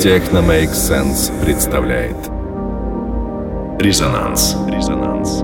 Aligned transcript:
Техно 0.00 0.38
Make 0.38 0.72
Sense 0.72 1.30
представляет 1.44 2.16
Резонанс. 3.78 4.56
Резонанс. 4.66 5.42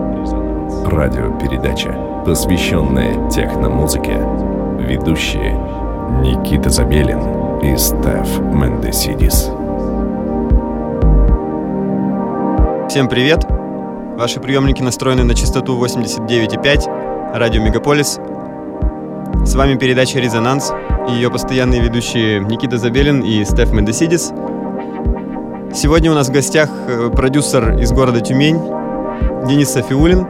Радиопередача, 0.87 1.93
посвященная 2.25 3.29
техномузыке. 3.29 4.17
Ведущие 4.79 5.53
Никита 6.23 6.71
Забелин 6.71 7.21
и 7.61 7.77
Стеф 7.77 8.39
Мендесидис. 8.39 9.51
Всем 12.89 13.09
привет! 13.11 13.45
Ваши 14.17 14.41
приемники 14.41 14.81
настроены 14.81 15.25
на 15.25 15.35
частоту 15.35 15.79
89,5, 15.85 17.37
радио 17.39 17.63
Мегаполис. 17.63 18.19
С 19.45 19.55
вами 19.55 19.77
передача 19.77 20.19
«Резонанс» 20.19 20.73
и 21.09 21.13
ее 21.13 21.31
постоянные 21.31 21.81
ведущие 21.83 22.41
Никита 22.41 22.79
Забелин 22.79 23.21
и 23.21 23.45
Стеф 23.45 23.71
Мендесидис. 23.71 24.33
Сегодня 25.77 26.11
у 26.11 26.15
нас 26.15 26.29
в 26.29 26.33
гостях 26.33 26.71
э, 26.89 27.11
продюсер 27.15 27.77
из 27.79 27.93
города 27.93 28.23
Тюмень 28.23 28.59
Денис 29.47 29.69
Софиулин, 29.69 30.27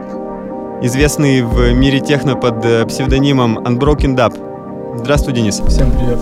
известный 0.81 1.41
в 1.41 1.71
мире 1.71 2.01
техно 2.01 2.35
под 2.35 2.65
э, 2.65 2.85
псевдонимом 2.85 3.57
Unbroken 3.59 4.13
Dub. 4.13 4.97
Здравствуй, 4.97 5.33
Денис. 5.33 5.61
Всем 5.65 5.89
привет. 5.91 6.19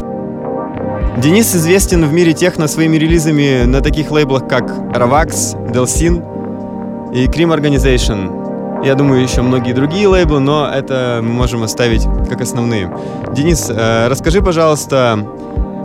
Денис 1.23 1.55
известен 1.55 2.05
в 2.05 2.13
мире 2.13 2.33
техно 2.33 2.67
своими 2.67 2.97
релизами 2.97 3.63
на 3.65 3.81
таких 3.81 4.11
лейблах, 4.11 4.47
как 4.47 4.69
Ravax, 4.69 5.71
Delsin 5.71 7.11
и 7.11 7.25
Cream 7.25 7.51
Organization. 7.51 8.85
Я 8.85 8.93
думаю, 8.93 9.23
еще 9.23 9.41
многие 9.41 9.73
другие 9.73 10.07
лейблы, 10.07 10.39
но 10.39 10.69
это 10.69 11.21
мы 11.23 11.31
можем 11.31 11.63
оставить 11.63 12.03
как 12.29 12.41
основные. 12.41 12.95
Денис, 13.33 13.71
э, 13.71 14.07
расскажи, 14.07 14.43
пожалуйста, 14.43 15.17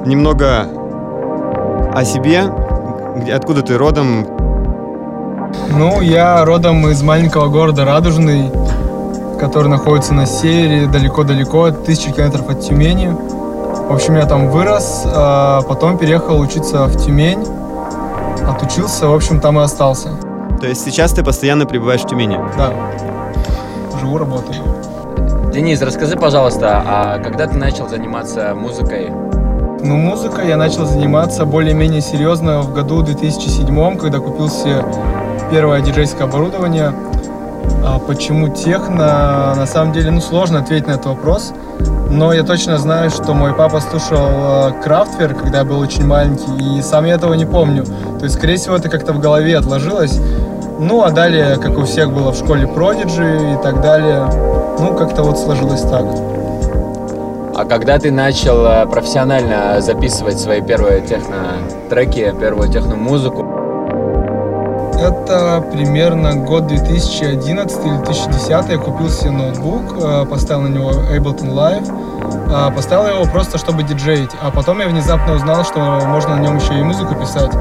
немного 0.05 0.69
о 1.95 2.05
себе, 2.05 2.45
где, 3.21 3.35
откуда 3.35 3.63
ты 3.63 3.77
родом? 3.77 4.27
Ну, 5.77 6.01
я 6.01 6.45
родом 6.45 6.89
из 6.89 7.03
маленького 7.03 7.49
города 7.49 7.85
Радужный, 7.85 8.51
который 9.39 9.69
находится 9.69 10.15
на 10.15 10.27
севере, 10.27 10.87
далеко-далеко, 10.87 11.71
тысячи 11.71 12.11
километров 12.13 12.49
от 12.49 12.61
Тюмени. 12.61 13.09
В 13.89 13.93
общем, 13.93 14.17
я 14.17 14.27
там 14.27 14.49
вырос, 14.51 15.03
а 15.07 15.63
потом 15.63 15.99
переехал 15.99 16.39
учиться 16.41 16.85
в 16.87 16.97
Тюмень, 16.97 17.45
отучился, 18.49 19.09
в 19.09 19.15
общем, 19.15 19.41
там 19.41 19.59
и 19.59 19.63
остался. 19.63 20.11
То 20.61 20.67
есть 20.67 20.85
сейчас 20.85 21.13
ты 21.13 21.25
постоянно 21.25 21.67
пребываешь 21.67 22.03
в 22.03 22.07
Тюмени? 22.07 22.39
Да. 22.57 22.73
Живу, 24.01 24.19
работаю. 24.19 24.63
Денис, 25.53 25.83
расскажи, 25.83 26.17
пожалуйста, 26.17 26.83
а 26.87 27.19
когда 27.19 27.47
ты 27.47 27.57
начал 27.57 27.89
заниматься 27.89 28.55
музыкой? 28.55 29.11
Ну, 29.83 29.97
музыкой 29.97 30.49
я 30.49 30.57
начал 30.57 30.85
заниматься 30.85 31.47
более-менее 31.47 32.03
серьезно 32.03 32.61
в 32.61 32.75
году 32.75 33.03
2007, 33.03 33.97
когда 33.97 34.19
купил 34.19 34.51
себе 34.51 34.85
первое 35.51 35.81
диджейское 35.81 36.27
оборудование. 36.27 36.93
А 37.85 37.99
почему 37.99 38.49
техно? 38.49 39.55
На 39.57 39.67
самом 39.67 39.93
деле, 39.93 40.11
ну, 40.11 40.21
сложно 40.21 40.59
ответить 40.59 40.87
на 40.87 40.93
этот 40.93 41.07
вопрос. 41.07 41.53
Но 42.11 42.33
я 42.35 42.43
точно 42.43 42.77
знаю, 42.77 43.11
что 43.11 43.33
мой 43.33 43.55
папа 43.55 43.81
слушал 43.81 44.73
Крафтвер, 44.83 45.35
когда 45.35 45.59
я 45.59 45.65
был 45.65 45.79
очень 45.79 46.07
маленький, 46.07 46.79
и 46.79 46.83
сам 46.83 47.07
я 47.07 47.15
этого 47.15 47.33
не 47.33 47.47
помню. 47.47 47.85
То 48.19 48.25
есть, 48.25 48.35
скорее 48.35 48.57
всего, 48.57 48.77
это 48.77 48.91
как-то 48.91 49.15
в 49.15 49.19
голове 49.19 49.57
отложилось. 49.57 50.21
Ну, 50.79 51.03
а 51.05 51.11
далее, 51.11 51.57
как 51.57 51.79
у 51.79 51.85
всех 51.85 52.13
было 52.13 52.33
в 52.33 52.37
школе 52.37 52.67
Prodigy 52.67 53.55
и 53.55 53.63
так 53.63 53.81
далее, 53.81 54.27
ну, 54.79 54.95
как-то 54.95 55.23
вот 55.23 55.39
сложилось 55.39 55.83
так. 55.83 56.05
А 57.61 57.67
когда 57.67 57.99
ты 57.99 58.11
начал 58.11 58.65
э, 58.65 58.87
профессионально 58.87 59.83
записывать 59.83 60.41
свои 60.41 60.63
первые 60.63 61.03
техно-треки, 61.03 62.35
первую 62.41 62.73
техно-музыку? 62.73 63.43
Это 64.99 65.63
примерно 65.71 66.37
год 66.37 66.69
2011 66.69 67.85
или 67.85 67.97
2010. 67.97 68.71
Я 68.71 68.79
купил 68.79 69.11
себе 69.11 69.33
ноутбук, 69.33 69.95
э, 70.03 70.25
поставил 70.25 70.63
на 70.63 70.69
него 70.69 70.91
Ableton 70.91 71.53
Live, 71.53 71.87
э, 72.49 72.75
поставил 72.75 73.21
его 73.21 73.31
просто, 73.31 73.59
чтобы 73.59 73.83
диджеить. 73.83 74.31
А 74.41 74.51
потом 74.51 74.81
я 74.81 74.89
внезапно 74.89 75.35
узнал, 75.35 75.63
что 75.63 75.81
можно 76.07 76.37
на 76.37 76.41
нем 76.41 76.57
еще 76.57 76.79
и 76.79 76.83
музыку 76.83 77.15
писать. 77.15 77.53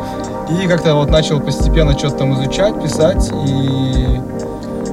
И 0.50 0.66
как-то 0.66 0.96
вот 0.96 1.10
начал 1.10 1.42
постепенно 1.42 1.92
что-то 2.00 2.20
там 2.20 2.36
изучать, 2.36 2.82
писать, 2.82 3.30
и 3.34 4.22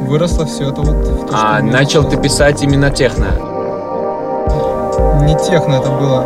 выросло 0.00 0.46
все 0.46 0.70
это 0.70 0.80
вот 0.80 0.96
в 0.96 1.26
то, 1.28 1.32
А 1.32 1.62
начал 1.62 2.02
ты 2.02 2.16
писать 2.16 2.60
именно 2.64 2.90
техно? 2.90 3.45
Не 5.26 5.34
техно 5.34 5.74
это 5.74 5.90
было. 5.90 6.24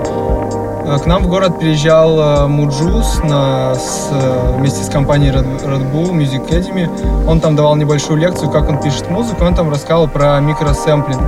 Э, 0.85 0.99
к 0.99 1.07
нам 1.07 1.23
в 1.23 1.29
город 1.29 1.59
приезжал 1.59 2.21
э, 2.21 2.47
Mujuice 2.47 3.21
на, 3.25 3.75
с, 3.75 4.11
э, 4.13 4.57
вместе 4.59 4.85
с 4.85 4.91
компанией 4.91 5.33
Red, 5.33 5.65
Red 5.65 5.91
Bull 5.91 6.11
Music 6.11 6.47
Academy. 6.47 6.87
Он 7.27 7.41
там 7.41 7.57
давал 7.57 7.77
небольшую 7.77 8.19
лекцию, 8.19 8.51
как 8.51 8.69
он 8.69 8.79
пишет 8.79 9.09
музыку. 9.09 9.43
Он 9.43 9.55
там 9.55 9.71
рассказывал 9.71 10.07
про 10.07 10.39
микросэмплинг, 10.41 11.19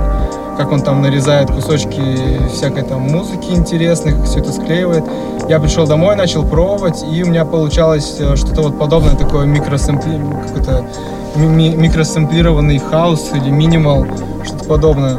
как 0.55 0.71
он 0.71 0.81
там 0.81 1.01
нарезает 1.01 1.49
кусочки 1.49 2.47
всякой 2.53 2.83
там 2.83 3.01
музыки 3.01 3.49
интересной, 3.49 4.13
как 4.13 4.25
все 4.25 4.39
это 4.39 4.51
склеивает. 4.51 5.05
Я 5.49 5.59
пришел 5.59 5.87
домой, 5.87 6.15
начал 6.15 6.43
пробовать, 6.45 7.03
и 7.11 7.23
у 7.23 7.25
меня 7.25 7.43
получалось 7.43 8.21
что-то 8.35 8.61
вот 8.61 8.77
подобное, 8.77 9.15
такое 9.15 9.47
микросэмпли... 9.47 10.21
какой-то 10.45 10.85
ми- 11.37 11.75
микросэмплированный 11.75 12.77
хаус 12.77 13.31
или 13.33 13.49
минимал, 13.49 14.05
что-то 14.45 14.65
подобное. 14.65 15.17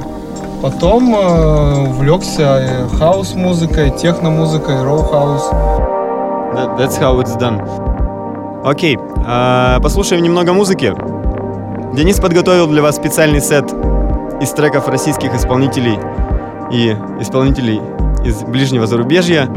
Потом 0.65 1.15
э, 1.15 1.89
увлекся 1.91 2.89
хаус-музыкой, 2.99 3.91
техно-музыкой, 3.91 4.83
raw 4.83 5.05
house. 5.05 5.51
That, 6.55 6.79
that's 6.79 6.99
how 6.99 7.21
it's 7.21 7.39
done. 7.39 7.61
Окей, 8.65 8.97
uh, 8.97 9.79
послушаем 9.83 10.23
немного 10.23 10.55
музыки. 10.55 10.95
Денис 11.95 12.19
подготовил 12.19 12.67
для 12.67 12.81
вас 12.81 12.97
специальный 12.97 13.43
сет 13.43 13.75
из 14.41 14.53
треков 14.53 14.89
российских 14.89 15.35
исполнителей 15.35 15.99
и 16.73 16.97
исполнителей 17.21 17.83
из 18.25 18.43
ближнего 18.45 18.87
зарубежья, 18.87 19.51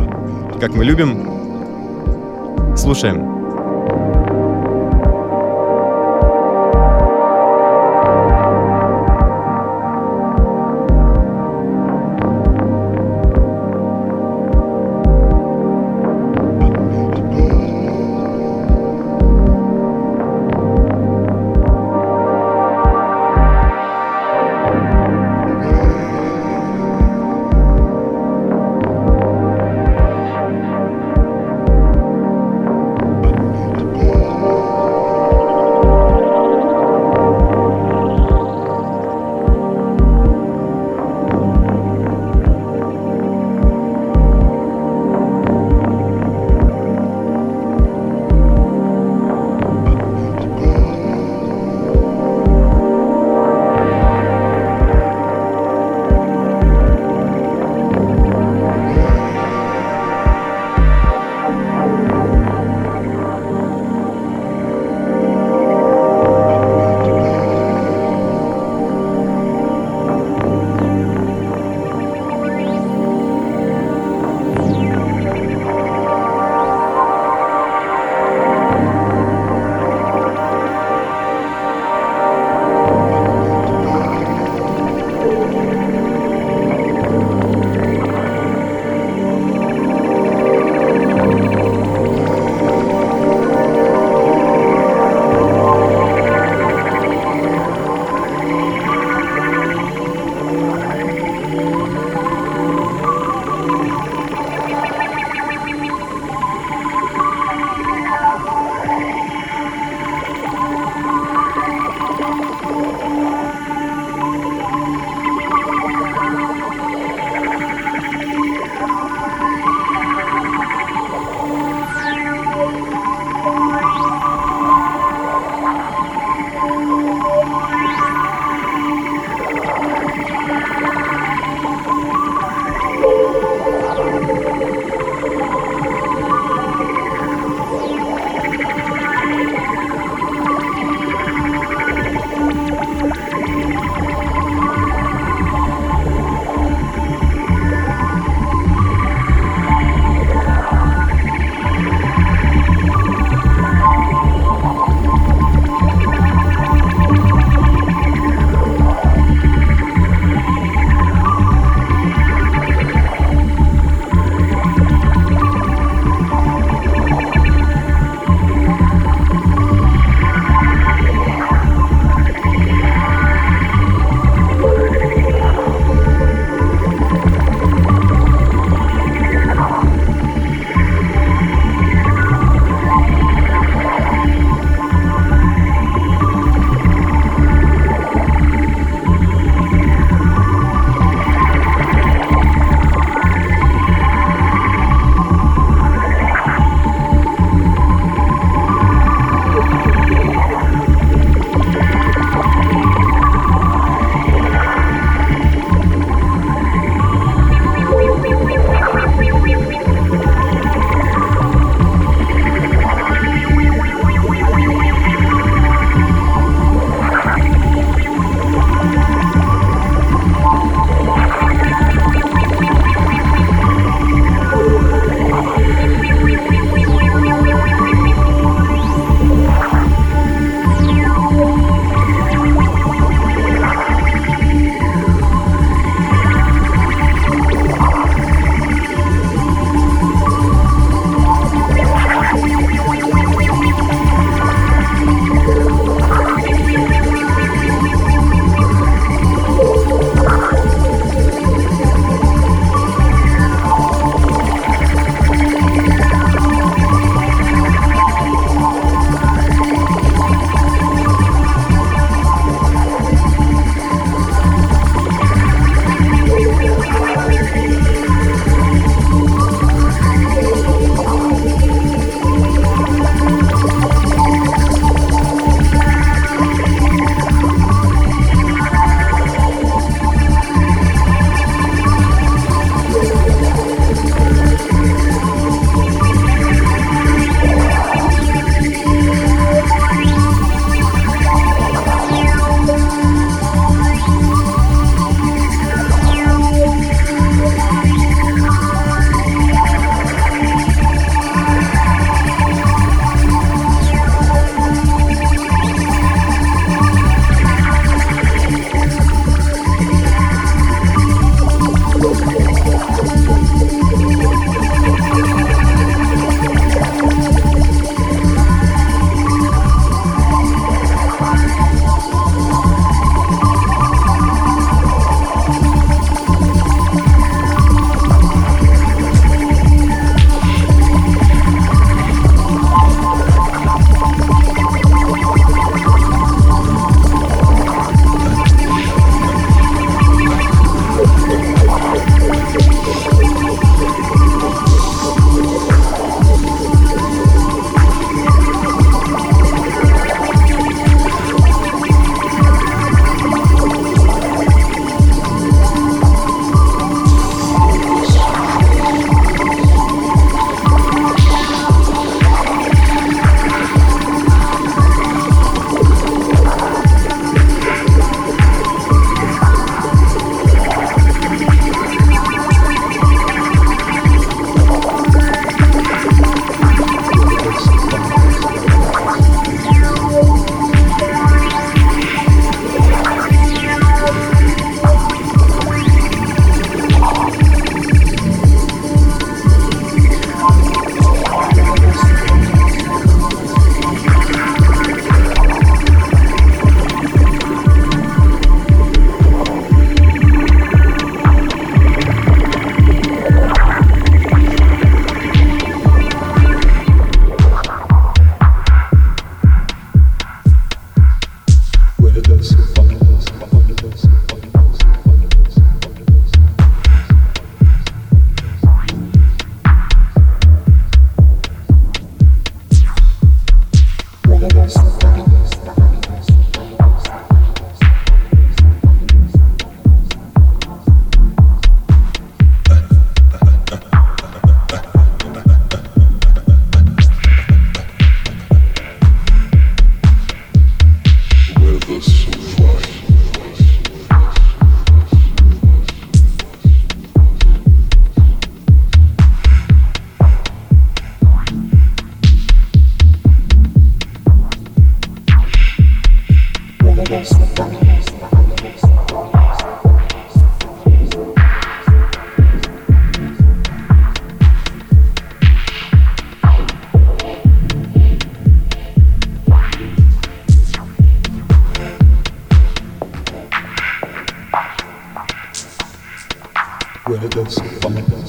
как 0.60 0.74
мы 0.74 0.84
любим. 0.84 2.76
Слушаем. 2.76 3.37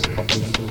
Thank 0.00 0.58
you. 0.58 0.67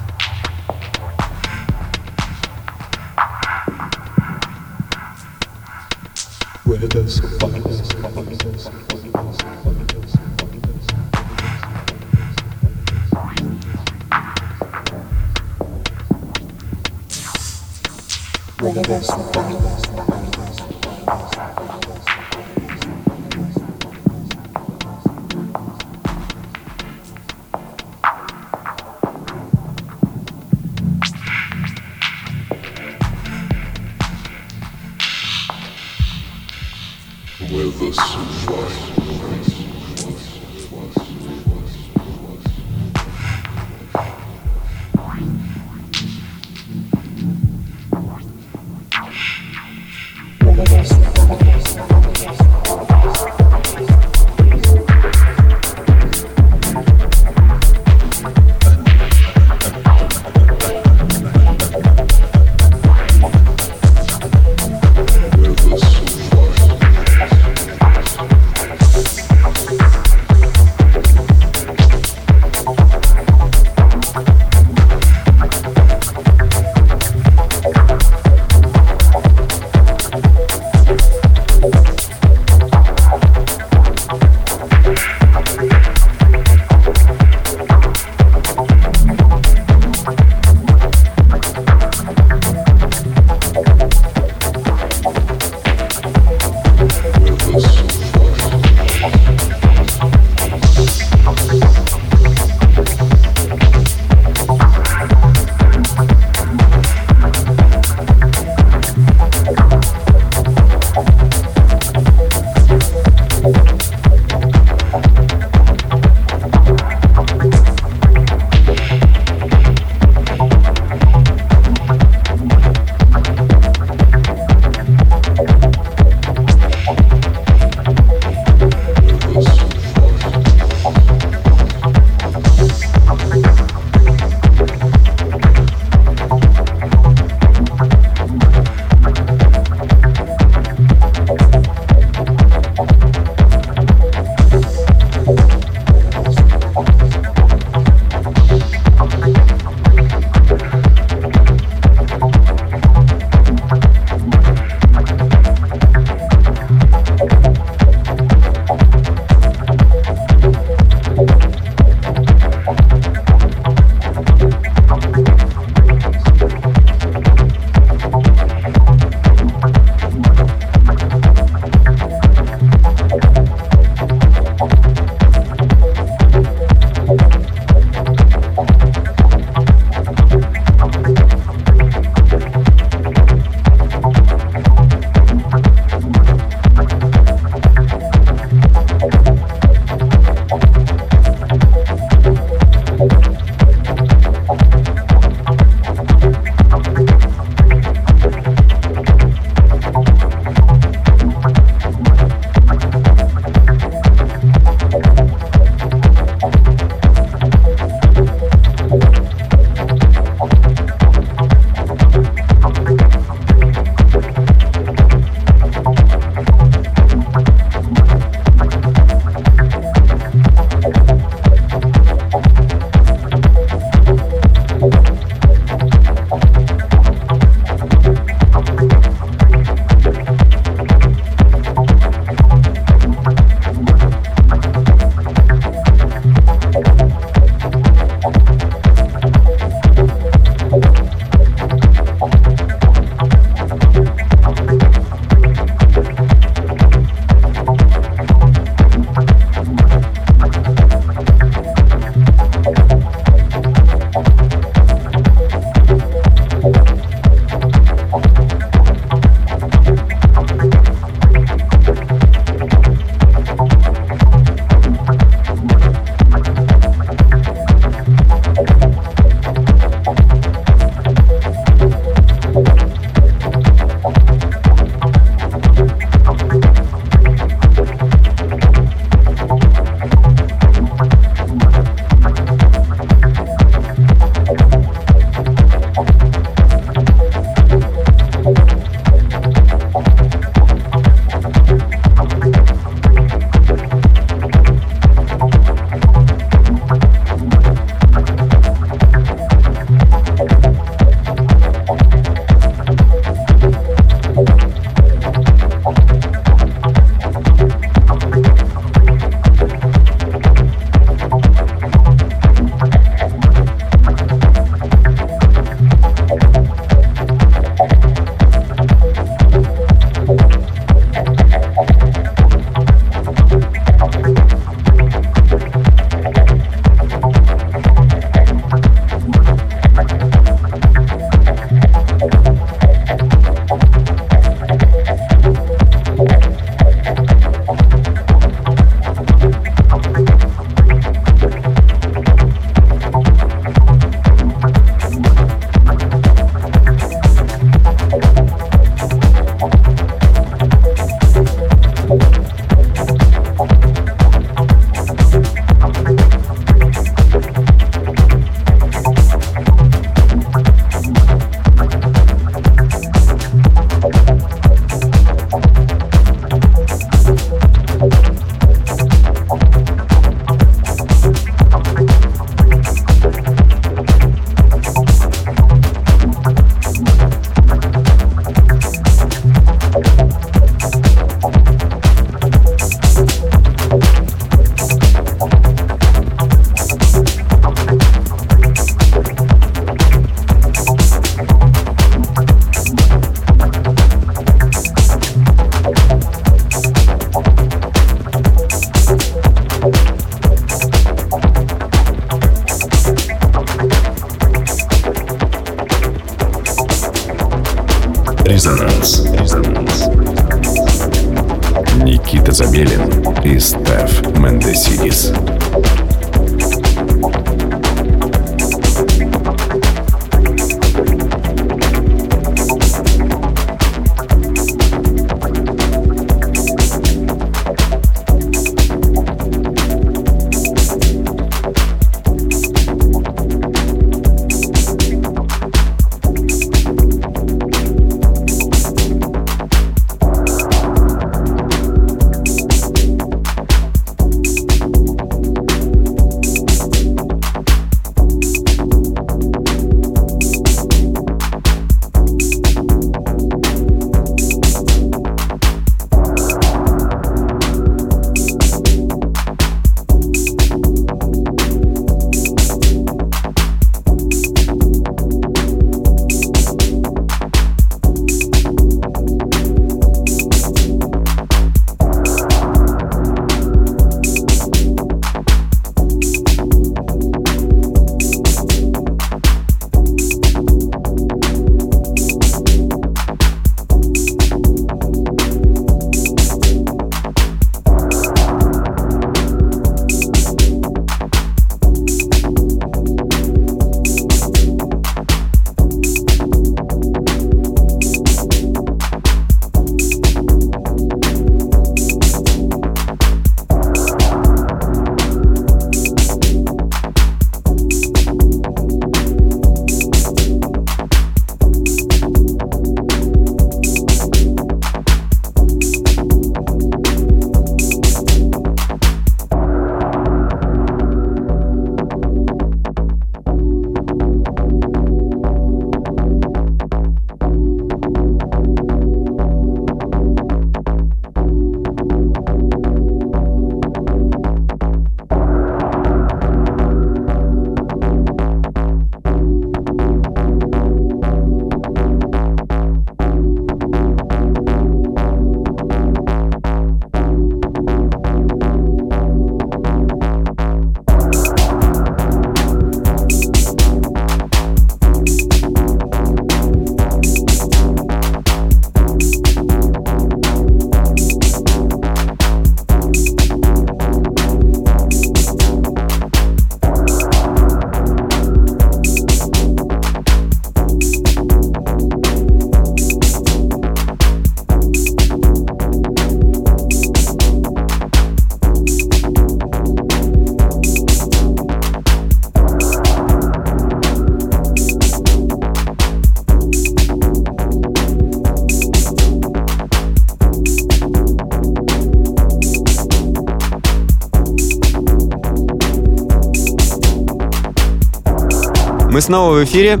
Мы 599.22 599.26
снова 599.26 599.54
в 599.54 599.64
эфире. 599.64 600.00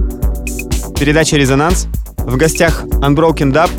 Передача 0.98 1.36
«Резонанс». 1.36 1.86
В 2.18 2.36
гостях 2.36 2.82
Unbroken 2.82 3.52
Dub. 3.52 3.70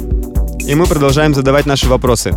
И 0.66 0.74
мы 0.74 0.86
продолжаем 0.86 1.36
задавать 1.36 1.66
наши 1.66 1.90
вопросы. 1.90 2.32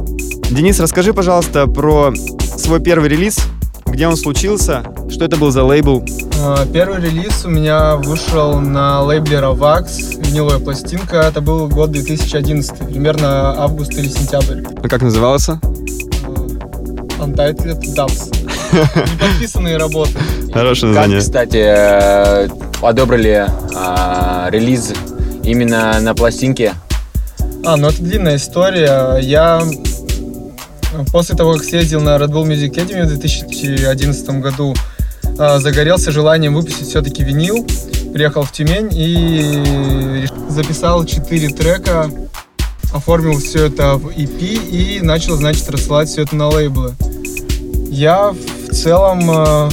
Денис, 0.51 0.81
расскажи, 0.81 1.15
пожалуйста, 1.15 1.69
про 1.69 2.13
свой 2.59 2.81
первый 2.81 3.09
релиз, 3.09 3.39
где 3.87 4.09
он 4.09 4.17
случился, 4.17 4.83
что 5.09 5.25
это 5.25 5.37
был 5.37 5.53
за 5.53 5.63
лейбл. 5.63 6.05
А, 6.43 6.67
первый 6.67 7.01
релиз 7.01 7.45
у 7.45 7.49
меня 7.49 7.95
вышел 7.95 8.59
на 8.59 9.01
лейбле 9.03 9.37
Ravax, 9.37 10.21
виниловая 10.27 10.59
пластинка. 10.59 11.19
Это 11.19 11.41
был 11.41 11.69
год 11.69 11.93
2011, 11.93 12.89
примерно 12.89 13.53
август 13.57 13.93
или 13.93 14.09
сентябрь. 14.09 14.65
А 14.83 14.89
как 14.89 15.03
назывался? 15.03 15.61
А, 16.25 17.25
Untitled 17.25 17.83
Dubs. 17.95 18.33
Неподписанные 18.73 19.77
работы. 19.77 20.19
Хорошее 20.53 20.89
название. 20.93 21.19
Как, 21.19 21.27
кстати, 21.27 21.63
э, 21.65 22.66
одобрили 22.87 23.47
а, 23.75 24.49
релиз 24.51 24.93
именно 25.45 25.99
на 26.01 26.15
пластинке? 26.15 26.75
А, 27.65 27.77
ну 27.77 27.89
это 27.89 28.03
длинная 28.03 28.37
история. 28.37 29.19
Я 29.19 29.63
после 31.13 31.37
того, 31.37 31.55
как 31.55 31.65
съездил 31.65 32.01
на 32.01 32.17
Red 32.17 32.29
Bull 32.29 32.47
Music 32.47 32.71
Academy 32.71 33.05
в 33.05 33.09
2011 33.09 34.29
году, 34.41 34.75
а, 35.39 35.59
загорелся 35.59 36.13
желанием 36.13 36.55
выпустить 36.55 36.89
все-таки 36.89 37.23
винил. 37.23 37.67
Приехал 38.13 38.43
в 38.43 38.53
Тюмень 38.53 38.89
и 38.93 40.27
записал 40.49 41.05
4 41.05 41.49
трека, 41.51 42.11
оформил 42.93 43.39
все 43.39 43.67
это 43.67 43.97
в 43.97 44.09
EP 44.09 44.41
и 44.41 45.01
начал, 45.03 45.37
значит, 45.37 45.69
рассылать 45.69 46.09
все 46.09 46.23
это 46.23 46.35
на 46.35 46.49
лейблы. 46.49 46.95
Я 47.91 48.31
в 48.31 48.75
целом 48.75 49.31
э, 49.31 49.69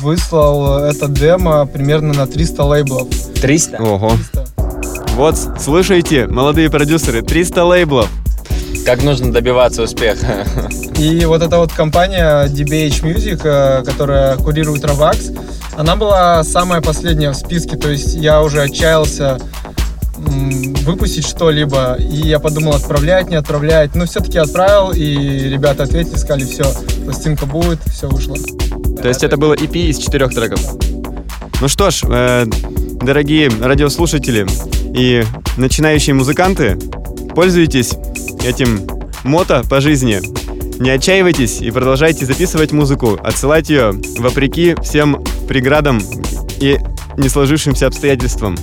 выслал 0.00 0.84
это 0.84 1.08
демо 1.08 1.66
примерно 1.66 2.12
на 2.12 2.26
300 2.26 2.64
лейблов. 2.64 3.08
300? 3.40 3.82
Ого. 3.82 4.12
300. 4.32 4.46
Вот, 5.14 5.36
слушайте, 5.60 6.26
молодые 6.26 6.70
продюсеры, 6.70 7.22
300 7.22 7.64
лейблов. 7.64 8.08
Как 8.84 9.02
нужно 9.02 9.32
добиваться 9.32 9.82
успеха? 9.82 10.46
И 10.96 11.24
вот 11.24 11.42
эта 11.42 11.58
вот 11.58 11.72
компания 11.72 12.46
DBH 12.46 13.02
Music, 13.02 13.40
э, 13.44 13.84
которая 13.84 14.36
курирует 14.36 14.84
Ravax, 14.84 15.38
она 15.76 15.96
была 15.96 16.42
самая 16.44 16.80
последняя 16.80 17.30
в 17.30 17.34
списке, 17.34 17.76
то 17.76 17.90
есть 17.90 18.14
я 18.14 18.42
уже 18.42 18.62
отчаялся 18.62 19.38
выпустить 20.16 21.26
что-либо, 21.26 21.94
и 21.94 22.16
я 22.16 22.38
подумал, 22.38 22.74
отправлять, 22.74 23.28
не 23.30 23.36
отправлять, 23.36 23.94
но 23.94 24.06
все-таки 24.06 24.38
отправил, 24.38 24.92
и 24.92 25.14
ребята 25.48 25.84
ответили, 25.84 26.16
сказали, 26.16 26.44
все, 26.44 26.64
пластинка 27.04 27.46
будет, 27.46 27.80
все 27.86 28.08
вышло. 28.08 28.36
То 29.02 29.08
есть 29.08 29.24
это 29.24 29.36
было 29.36 29.54
EP 29.54 29.74
из 29.74 29.98
четырех 29.98 30.30
треков. 30.34 30.60
Ну 31.60 31.68
что 31.68 31.90
ж, 31.90 32.02
э, 32.04 32.46
дорогие 33.00 33.50
радиослушатели 33.60 34.46
и 34.94 35.24
начинающие 35.56 36.14
музыканты, 36.14 36.78
пользуйтесь 37.34 37.92
этим 38.44 38.86
мото 39.24 39.62
по 39.68 39.80
жизни. 39.80 40.20
Не 40.80 40.90
отчаивайтесь 40.90 41.60
и 41.60 41.70
продолжайте 41.70 42.24
записывать 42.24 42.72
музыку, 42.72 43.18
отсылать 43.22 43.68
ее 43.68 43.92
вопреки 44.18 44.74
всем 44.82 45.22
преградам 45.48 46.00
и 46.58 46.78
не 47.16 47.28
сложившимся 47.28 47.86
обстоятельствам. 47.86 48.56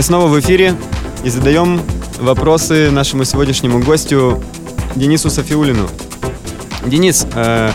Мы 0.00 0.04
снова 0.04 0.28
в 0.28 0.40
эфире 0.40 0.74
и 1.24 1.28
задаем 1.28 1.82
вопросы 2.18 2.90
нашему 2.90 3.24
сегодняшнему 3.24 3.80
гостю 3.80 4.42
Денису 4.96 5.28
Софиулину. 5.28 5.90
Денис, 6.86 7.26
э, 7.34 7.70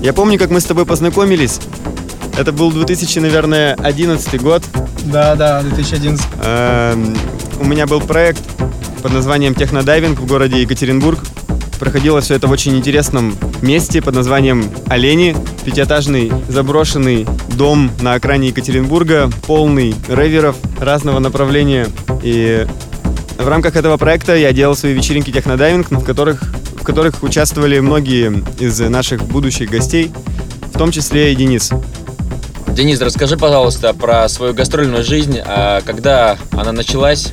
я 0.00 0.12
помню, 0.14 0.38
как 0.38 0.48
мы 0.48 0.58
с 0.58 0.64
тобой 0.64 0.86
познакомились. 0.86 1.60
Это 2.38 2.52
был 2.52 2.72
2000, 2.72 3.18
наверное, 3.18 3.74
11 3.74 4.40
год. 4.40 4.62
Да, 5.04 5.34
да, 5.34 5.60
2011. 5.60 6.26
Э, 6.42 6.96
у 7.60 7.64
меня 7.66 7.86
был 7.86 8.00
проект 8.00 8.40
под 9.02 9.12
названием 9.12 9.54
«Технодайвинг» 9.54 10.18
в 10.18 10.26
городе 10.26 10.62
Екатеринбург. 10.62 11.18
Проходило 11.78 12.22
все 12.22 12.36
это 12.36 12.46
в 12.46 12.52
очень 12.52 12.74
интересном 12.78 13.36
месте 13.60 14.00
под 14.00 14.14
названием 14.14 14.64
«Олени». 14.86 15.36
Пятиэтажный 15.62 16.32
заброшенный 16.48 17.26
дом 17.54 17.90
на 18.00 18.14
окраине 18.14 18.48
Екатеринбурга, 18.48 19.30
полный 19.46 19.94
реверов 20.08 20.56
разного 20.80 21.18
направления. 21.18 21.86
И 22.22 22.66
в 23.38 23.48
рамках 23.48 23.76
этого 23.76 23.96
проекта 23.96 24.34
я 24.36 24.52
делал 24.52 24.74
свои 24.74 24.92
вечеринки 24.92 25.30
технодайвинг, 25.30 25.90
в 25.90 26.04
которых, 26.04 26.42
в 26.80 26.82
которых 26.84 27.22
участвовали 27.22 27.78
многие 27.80 28.42
из 28.58 28.80
наших 28.80 29.22
будущих 29.24 29.70
гостей, 29.70 30.10
в 30.72 30.78
том 30.78 30.90
числе 30.90 31.32
и 31.32 31.36
Денис. 31.36 31.70
Денис, 32.68 33.00
расскажи, 33.00 33.36
пожалуйста, 33.36 33.92
про 33.94 34.28
свою 34.28 34.54
гастрольную 34.54 35.04
жизнь, 35.04 35.38
а 35.44 35.80
когда 35.82 36.38
она 36.52 36.72
началась, 36.72 37.32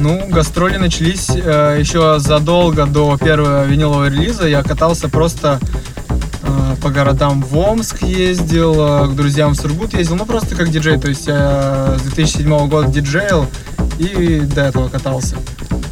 Ну, 0.00 0.22
гастроли 0.28 0.76
начались 0.76 1.28
э, 1.28 1.76
еще 1.80 2.20
задолго 2.20 2.86
до 2.86 3.16
первого 3.18 3.64
винилового 3.64 4.08
релиза. 4.08 4.46
Я 4.46 4.62
катался 4.62 5.08
просто 5.08 5.58
по 6.78 6.90
городам 6.90 7.42
в 7.42 7.56
Омск 7.56 8.02
ездил, 8.02 8.74
э, 9.04 9.08
к 9.08 9.14
друзьям 9.14 9.52
в 9.52 9.56
Сургут 9.56 9.94
ездил, 9.94 10.16
ну 10.16 10.26
просто 10.26 10.54
как 10.54 10.70
диджей. 10.70 10.98
То 10.98 11.08
есть 11.08 11.26
я 11.26 11.96
с 11.98 12.02
2007 12.02 12.68
года 12.68 12.88
диджейл 12.88 13.46
и 13.98 14.40
до 14.40 14.62
этого 14.62 14.88
катался. 14.88 15.36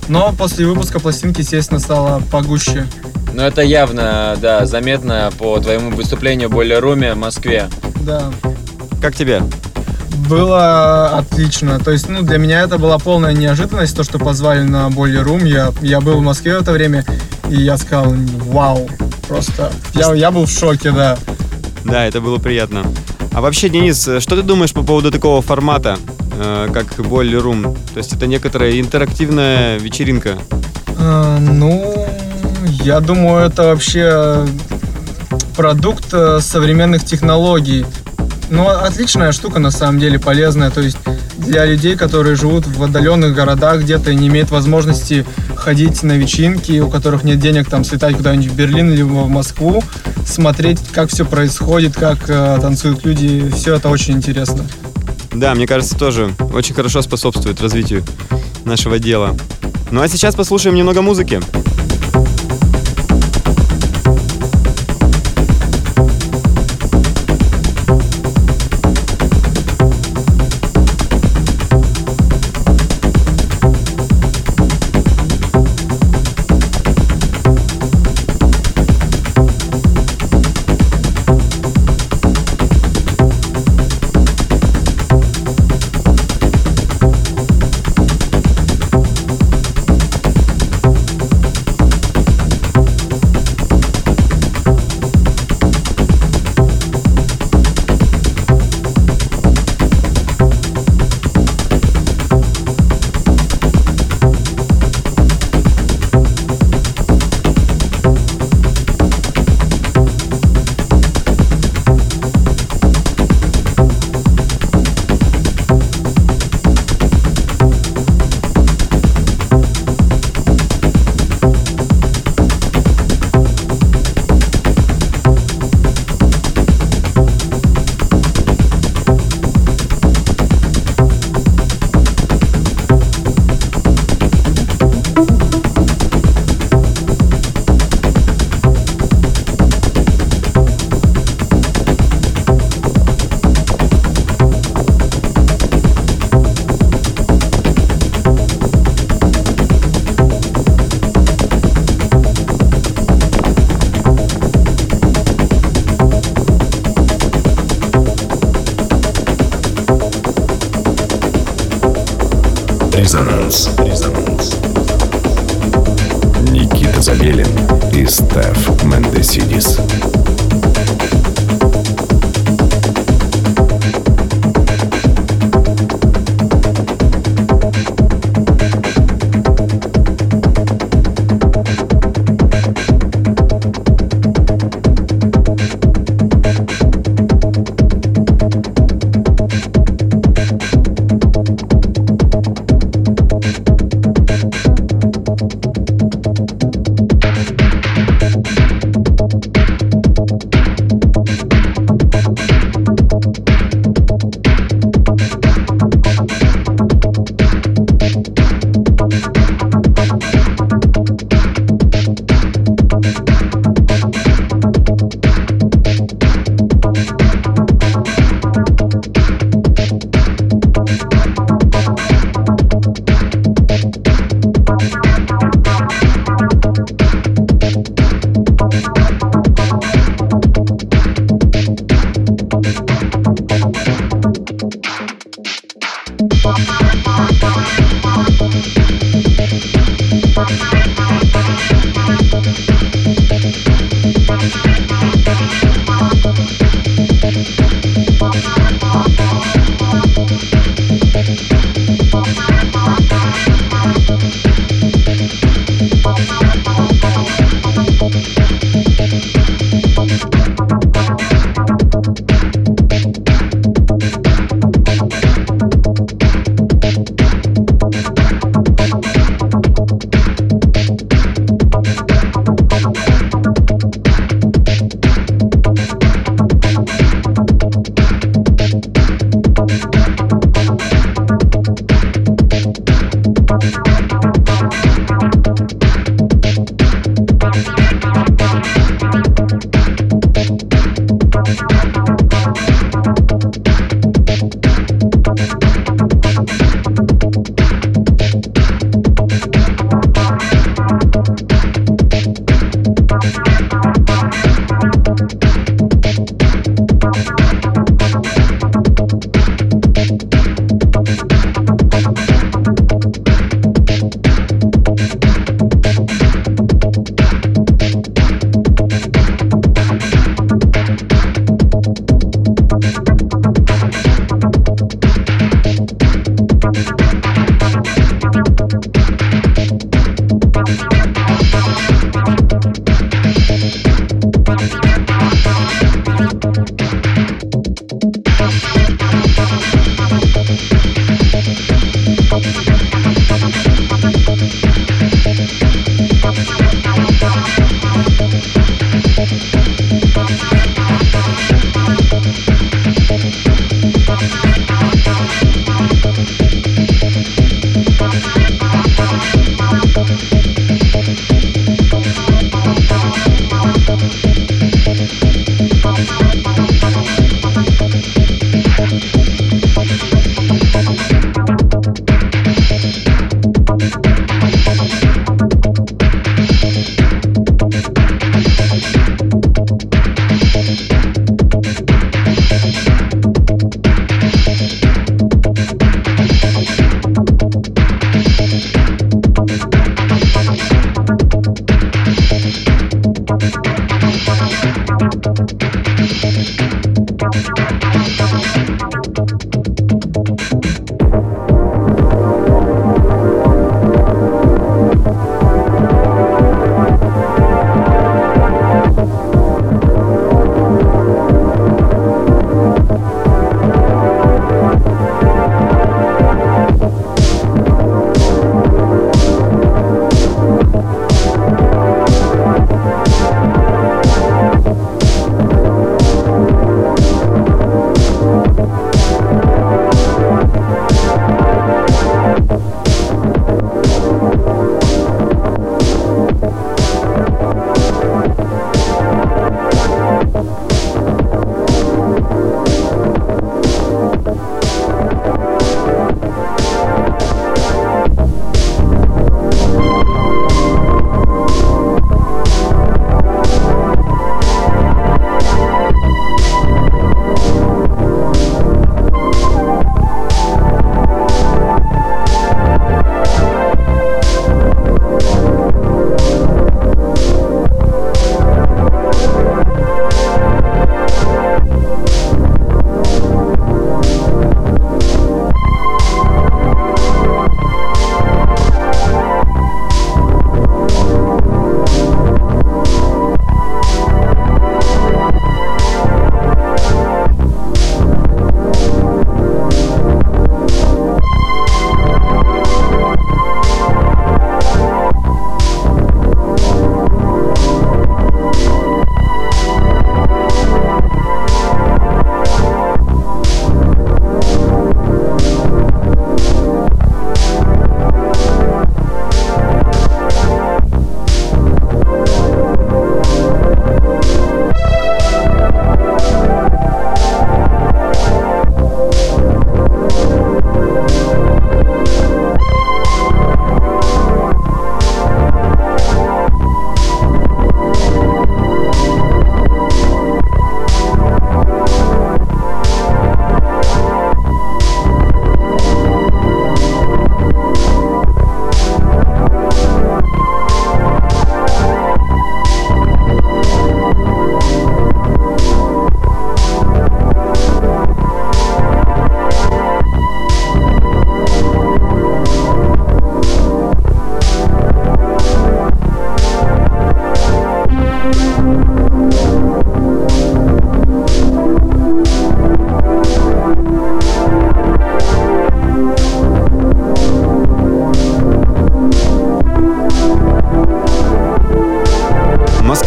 Но 0.09 0.33
после 0.33 0.67
выпуска 0.67 1.01
пластинки, 1.01 1.41
естественно, 1.41 1.81
стало 1.81 2.23
погуще. 2.31 2.87
ну 3.33 3.43
это 3.43 3.63
явно, 3.63 4.37
да, 4.41 4.67
заметно 4.67 5.31
по 5.39 5.59
твоему 5.59 5.91
выступлению 5.91 6.49
в 6.49 6.53
Бойлер 6.53 6.81
Руме 6.81 7.15
в 7.15 7.19
Москве. 7.19 7.69
Да. 8.01 8.31
Как 9.01 9.15
тебе? 9.15 9.43
Было 10.29 11.11
отлично. 11.11 11.79
То 11.79 11.91
есть, 11.91 12.09
ну, 12.09 12.23
для 12.23 12.39
меня 12.39 12.63
это 12.63 12.79
была 12.79 12.99
полная 12.99 13.33
неожиданность, 13.33 13.97
то, 13.97 14.03
что 14.03 14.19
позвали 14.19 14.63
на 14.63 14.89
Boiler 14.89 15.25
Room. 15.25 15.47
Я, 15.47 15.73
я 15.83 16.01
был 16.01 16.19
в 16.19 16.23
Москве 16.23 16.59
в 16.59 16.63
это 16.63 16.73
время, 16.73 17.05
и 17.49 17.57
я 17.57 17.77
сказал, 17.77 18.15
вау, 18.47 18.89
просто... 19.29 19.73
Я, 19.95 20.15
я 20.15 20.31
был 20.31 20.47
в 20.47 20.51
шоке, 20.51 20.91
да. 20.91 21.19
Да, 21.85 22.05
это 22.05 22.21
было 22.21 22.39
приятно. 22.39 22.85
А 23.33 23.41
вообще, 23.41 23.69
Денис, 23.69 24.01
что 24.01 24.37
ты 24.37 24.43
думаешь 24.43 24.73
по 24.73 24.83
поводу 24.83 25.11
такого 25.11 25.43
формата, 25.43 25.99
э, 26.33 26.69
как 26.73 26.87
Boiler 26.99 27.43
Room? 27.43 27.77
То 27.93 27.99
есть 27.99 28.13
это 28.13 28.27
некоторая 28.27 28.81
интерактивная 28.81 29.79
вечеринка. 29.79 30.39
Э, 30.99 31.39
ну, 31.39 32.07
я 32.83 33.01
думаю, 33.01 33.47
это 33.47 33.65
вообще 33.65 34.47
продукт 35.57 36.07
э, 36.13 36.41
современных 36.41 37.05
технологий. 37.05 37.85
Ну, 38.49 38.69
отличная 38.69 39.33
штука, 39.33 39.59
на 39.59 39.71
самом 39.71 39.99
деле, 39.99 40.19
полезная. 40.19 40.71
То 40.71 40.81
есть 40.81 40.99
для 41.39 41.65
людей, 41.65 41.97
которые 41.97 42.37
живут 42.37 42.67
в 42.67 42.83
отдаленных 42.83 43.35
городах 43.35 43.83
где-то 43.83 44.11
и 44.11 44.15
не 44.15 44.29
имеют 44.29 44.51
возможности 44.51 45.27
ходить 45.67 46.05
на 46.05 46.13
вечеринки, 46.13 46.79
у 46.79 46.89
которых 46.89 47.25
нет 47.25 47.41
денег 47.41 47.69
там 47.69 47.83
слетать 47.83 48.17
куда-нибудь 48.17 48.53
в 48.53 48.55
Берлин 48.55 48.89
или 48.93 49.03
в 49.03 49.27
Москву, 49.27 49.83
смотреть, 50.25 50.79
как 50.93 51.11
все 51.11 51.27
происходит, 51.27 51.97
как 51.97 52.31
э, 52.31 52.59
танцуют 52.61 53.05
люди, 53.05 53.51
все 53.53 53.75
это 53.75 53.89
очень 53.89 54.15
интересно. 54.15 54.65
Да, 55.33 55.57
мне 55.57 55.67
кажется, 55.67 55.99
тоже 55.99 56.33
очень 56.55 56.73
хорошо 56.73 57.03
способствует 57.03 57.61
развитию 57.61 58.05
нашего 58.65 59.01
дела. 59.01 59.37
Ну 59.91 60.03
а 60.03 60.07
сейчас 60.07 60.37
послушаем 60.37 60.77
немного 60.77 61.03
музыки. 61.03 61.41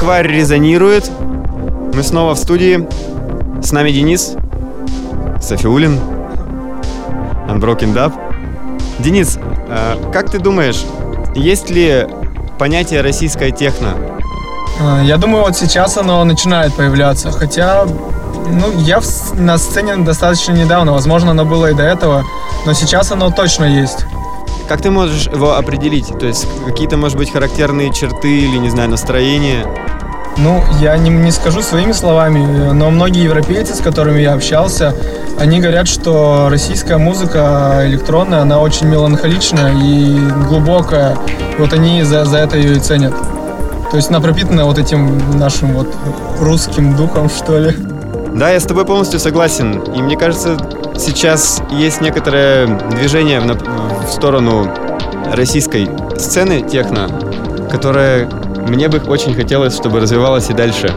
Январь 0.09 0.27
резонирует. 0.27 1.11
Мы 1.93 2.01
снова 2.01 2.33
в 2.33 2.39
студии. 2.39 2.87
С 3.61 3.71
нами 3.71 3.91
Денис, 3.91 4.33
Софиулин, 5.39 5.99
Unbroken 7.47 7.93
Dub. 7.93 8.13
Денис, 8.97 9.37
э, 9.67 9.97
как 10.11 10.31
ты 10.31 10.39
думаешь, 10.39 10.83
есть 11.35 11.69
ли 11.69 12.07
понятие 12.57 13.01
российская 13.01 13.51
техно? 13.51 13.89
А, 14.81 15.03
Я 15.03 15.17
думаю, 15.17 15.43
вот 15.43 15.55
сейчас 15.55 15.95
оно 15.97 16.23
начинает 16.23 16.73
появляться. 16.73 17.31
Хотя, 17.31 17.85
ну, 17.85 18.71
я 18.79 19.01
в- 19.01 19.39
на 19.39 19.59
сцене 19.59 19.95
достаточно 19.97 20.53
недавно. 20.53 20.91
Возможно, 20.93 21.31
оно 21.31 21.45
было 21.45 21.69
и 21.69 21.73
до 21.75 21.83
этого. 21.83 22.23
Но 22.65 22.73
сейчас 22.73 23.11
оно 23.11 23.29
точно 23.29 23.65
есть. 23.65 24.05
Как 24.67 24.81
ты 24.81 24.89
можешь 24.89 25.27
его 25.27 25.55
определить? 25.55 26.07
То 26.19 26.25
есть 26.25 26.47
какие-то, 26.65 26.97
может 26.97 27.17
быть, 27.17 27.31
характерные 27.31 27.91
черты 27.93 28.27
или, 28.39 28.57
не 28.57 28.69
знаю, 28.69 28.89
настроения? 28.89 29.65
Ну, 30.41 30.63
я 30.79 30.97
не, 30.97 31.09
не 31.09 31.31
скажу 31.31 31.61
своими 31.61 31.91
словами, 31.91 32.71
но 32.71 32.89
многие 32.89 33.23
европейцы, 33.23 33.75
с 33.75 33.81
которыми 33.81 34.21
я 34.21 34.33
общался, 34.33 34.95
они 35.37 35.59
говорят, 35.59 35.87
что 35.87 36.47
российская 36.49 36.97
музыка 36.97 37.81
электронная, 37.85 38.41
она 38.41 38.59
очень 38.59 38.87
меланхоличная 38.87 39.73
и 39.73 40.17
глубокая. 40.47 41.17
Вот 41.57 41.73
они 41.73 42.03
за, 42.03 42.23
за 42.23 42.37
это 42.37 42.57
ее 42.57 42.77
и 42.77 42.79
ценят. 42.79 43.13
То 43.91 43.97
есть 43.97 44.09
она 44.09 44.21
пропитана 44.21 44.65
вот 44.65 44.77
этим 44.77 45.37
нашим 45.37 45.73
вот 45.73 45.93
русским 46.39 46.95
духом, 46.95 47.29
что 47.37 47.59
ли. 47.59 47.75
Да, 48.33 48.51
я 48.51 48.59
с 48.59 48.63
тобой 48.63 48.85
полностью 48.85 49.19
согласен. 49.19 49.81
И 49.93 50.01
мне 50.01 50.15
кажется, 50.15 50.57
сейчас 50.97 51.61
есть 51.71 51.99
некоторое 51.99 52.67
движение 52.91 53.41
в, 53.41 54.05
в 54.05 54.09
сторону 54.09 54.69
российской 55.33 55.89
сцены 56.17 56.61
техно, 56.61 57.09
которая 57.69 58.29
мне 58.69 58.87
бы 58.87 58.99
очень 58.99 59.33
хотелось, 59.33 59.75
чтобы 59.75 59.99
развивалась 59.99 60.49
и 60.49 60.53
дальше. 60.53 60.93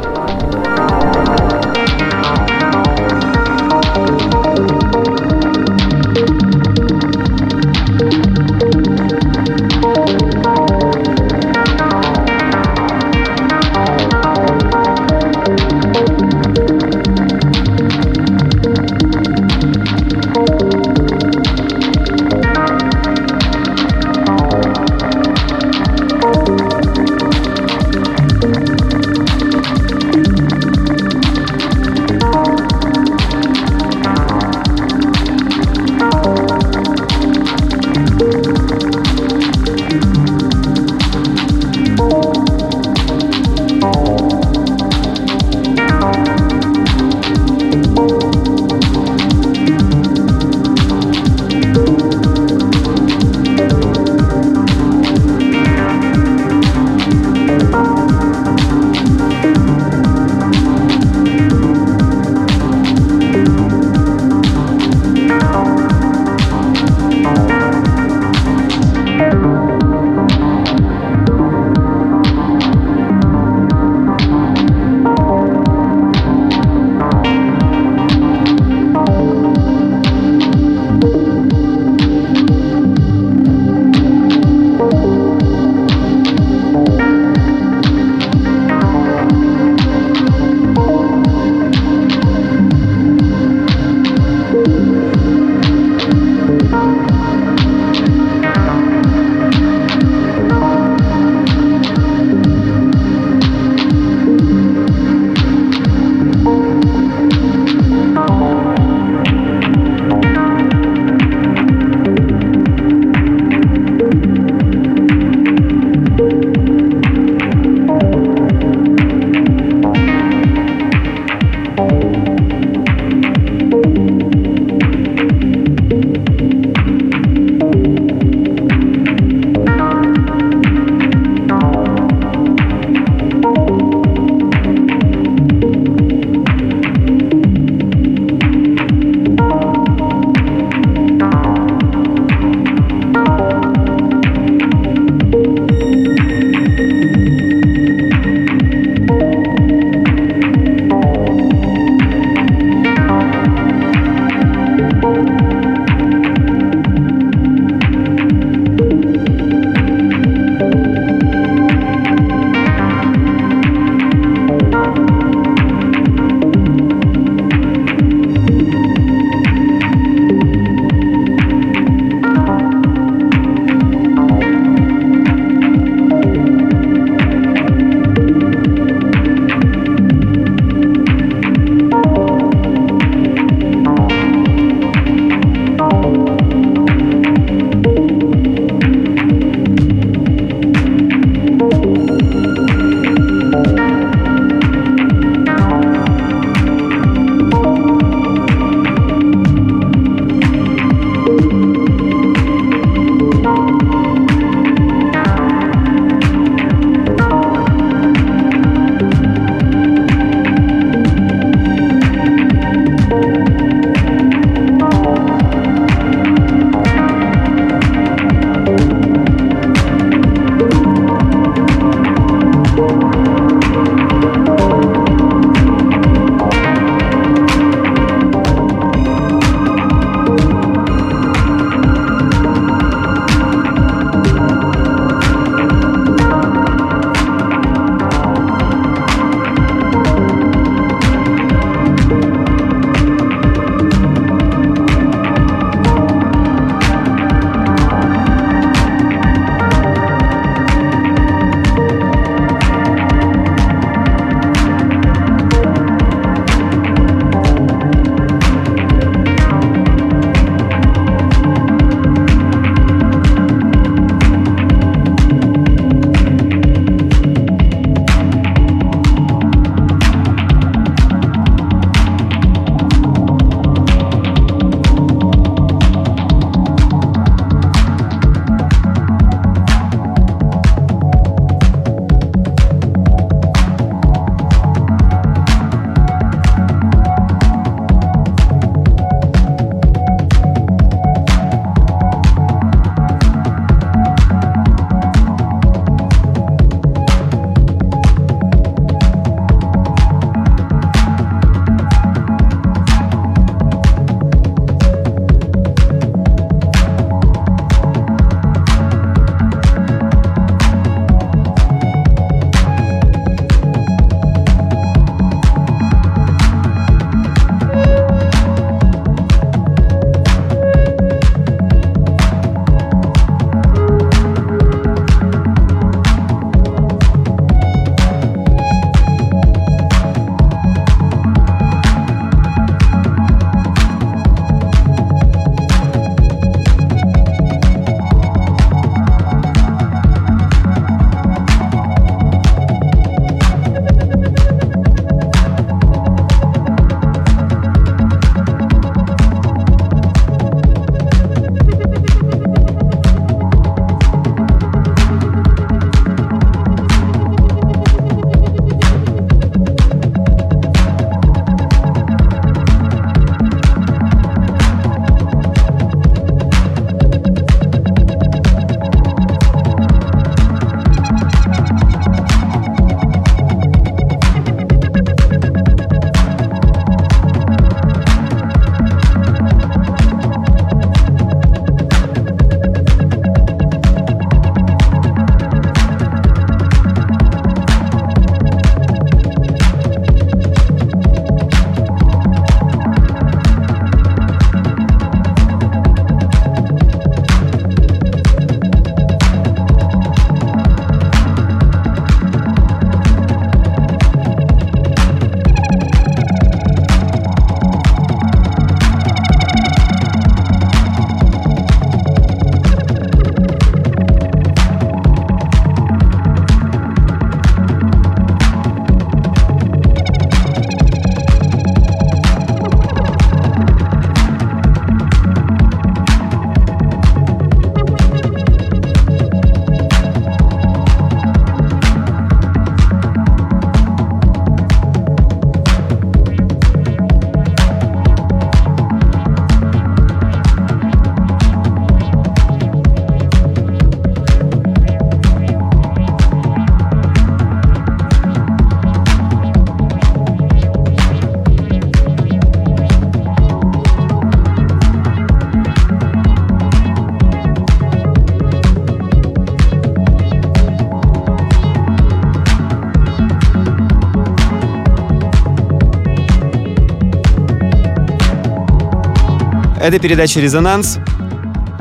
Это 469.83 469.99
передача 469.99 470.39
«Резонанс». 470.39 471.01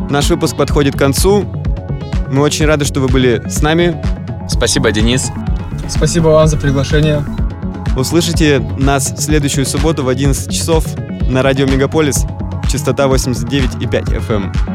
Наш 0.10 0.28
выпуск 0.32 0.58
подходит 0.58 0.96
к 0.96 0.98
концу. 0.98 1.46
Мы 2.32 2.42
очень 2.42 2.66
рады, 2.66 2.84
что 2.84 3.00
вы 3.00 3.08
были 3.08 3.48
с 3.48 3.62
нами. 3.62 3.96
Спасибо, 4.50 4.92
Денис. 4.92 5.30
Спасибо 5.88 6.30
вам 6.30 6.48
за 6.48 6.58
приглашение. 6.58 7.24
Услышите 7.96 8.58
нас 8.80 9.12
в 9.12 9.22
следующую 9.22 9.68
субботу 9.68 10.04
в 10.04 10.10
11 10.10 10.52
часов 10.52 10.84
на 11.30 11.44
радио 11.44 11.68
Мегаполис, 11.68 12.26
частота 12.72 13.06
89,5 13.06 14.28
FM. 14.28 14.71